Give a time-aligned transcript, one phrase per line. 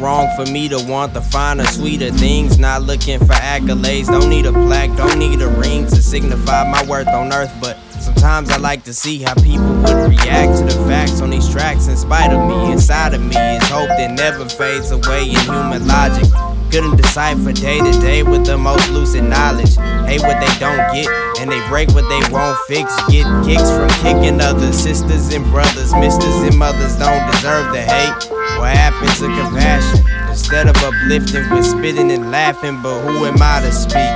[0.00, 2.58] wrong for me to want the finer, sweeter things.
[2.58, 6.84] Not looking for accolades, don't need a plaque, don't need a ring to signify my
[6.86, 7.52] worth on earth.
[7.60, 11.48] But sometimes I like to see how people would react to the facts on these
[11.48, 11.88] tracks.
[11.88, 15.86] In spite of me, inside of me is hope that never fades away in human
[15.86, 16.53] logic.
[16.74, 19.76] Couldn't decipher day to day with the most lucid knowledge.
[20.10, 21.06] Hate what they don't get,
[21.38, 22.90] and they break what they won't fix.
[23.06, 28.28] Get kicks from kicking others, sisters and brothers, misters and mothers don't deserve the hate.
[28.58, 30.04] What happened to compassion?
[30.28, 34.10] Instead of uplifting, we're spitting and laughing, but who am I to speak?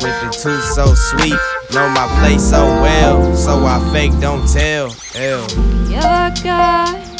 [0.00, 1.38] With the tooth so sweet,
[1.74, 4.88] know my place so well, so I fake, don't tell.
[5.12, 5.46] Hell.
[5.90, 7.10] You're God.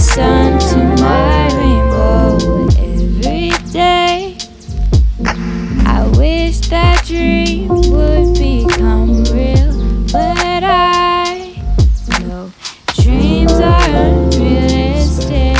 [0.00, 2.36] Sun to my rainbow
[2.78, 4.36] every day.
[5.86, 9.72] I wish that dream would become real,
[10.10, 11.62] but I
[12.20, 12.50] know
[13.02, 15.58] dreams are unrealistic.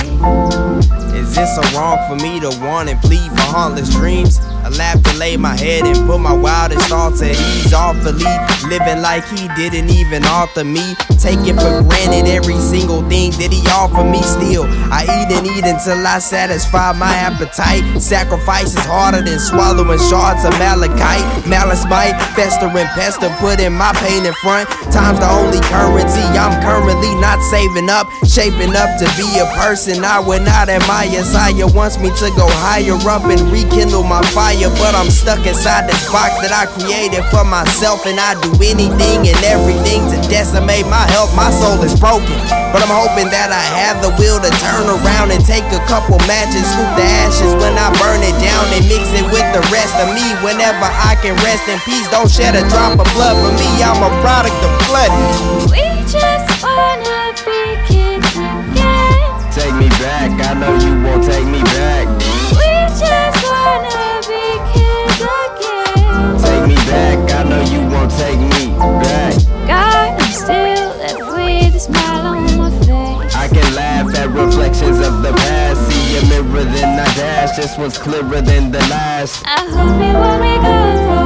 [1.15, 4.39] Is it so wrong for me to want and plead for heartless dreams?
[4.65, 7.75] I laugh to lay my head and put my wildest thoughts at ease.
[7.75, 8.25] Awfully
[8.71, 10.95] living like he didn't even author me.
[11.19, 14.23] Taking for granted every single thing that he offered me.
[14.23, 17.83] Still, I eat and eat until I satisfy my appetite.
[18.01, 21.27] Sacrifice is harder than swallowing shards of malachite.
[21.45, 24.71] Malice might fester and pester, putting my pain in front.
[24.95, 28.07] Time's the only currency I'm currently not saving up.
[28.25, 31.27] Shaping up to be a person I would not admire.
[31.27, 34.71] Sire wants me to go higher up and rekindle my fire.
[34.79, 38.07] But I'm stuck inside this box that I created for myself.
[38.07, 41.33] And I do anything and everything to decimate my health.
[41.35, 42.39] My soul is broken.
[42.71, 46.21] But I'm hoping that I have the will to turn around and take a couple
[46.31, 49.97] matches, scoop the ashes when I burn it down and mix it with the rest
[49.99, 50.23] of me.
[50.47, 53.69] Whenever I can rest in peace, don't shed a drop of blood for me.
[53.83, 55.11] I'm a product of blood.
[55.73, 59.27] We just wanna be kids again.
[59.51, 61.60] Take me back, I know you won't take me
[76.61, 77.57] A I.
[77.57, 79.43] This one's clearer than the last.
[79.47, 81.20] I hope it won't.